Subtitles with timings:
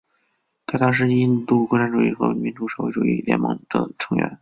[0.65, 4.39] 该党是印度共产主义者和民主社会主义者联盟的成员。